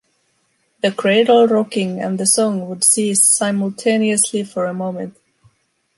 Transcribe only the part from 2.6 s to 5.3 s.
would cease simultaneously for a moment.